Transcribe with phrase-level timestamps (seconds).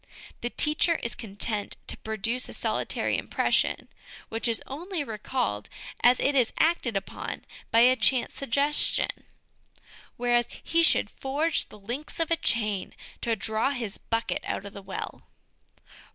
[0.41, 3.87] The teacher is content to produce a solitary impression
[4.29, 5.69] which is only recalled
[6.01, 9.25] as it is acted upon by a chance sugges tion;
[10.17, 14.73] whereas he should forge the links of a chain to draw his bucket out of
[14.73, 15.21] the well.